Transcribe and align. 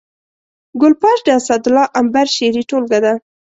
ګل 0.81 0.93
پاش 1.01 1.19
د 1.25 1.29
اسدالله 1.39 1.85
امبر 1.99 2.25
شعري 2.35 2.63
ټولګه 2.69 2.99
ده 3.05 3.13